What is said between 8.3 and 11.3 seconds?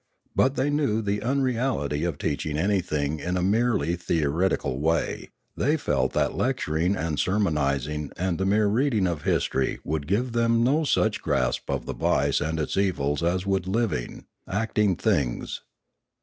the mere reading of history would give them no such